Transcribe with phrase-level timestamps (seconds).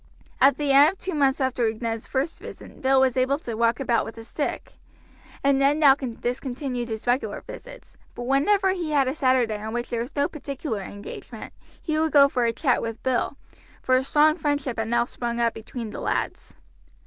[0.41, 3.79] At the end of two months after Ned's first visit Bill was able to walk
[3.79, 4.73] about with a stick,
[5.43, 9.91] and Ned now discontinued his regular visits; but whenever he had a Saturday on which
[9.91, 11.53] there was no particular engagement
[11.83, 13.37] he would go for a chat with Bill,
[13.83, 16.55] for a strong friendship had now sprung up between the lads.